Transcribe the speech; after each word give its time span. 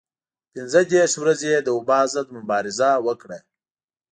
پنځه 0.53 0.81
دېرش 0.91 1.13
ورځې 1.21 1.47
یې 1.53 1.59
د 1.63 1.69
وبا 1.77 1.99
ضد 2.13 2.27
مبارزه 2.37 2.89
وکړه. 3.07 3.39